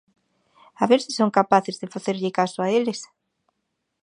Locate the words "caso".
2.39-2.57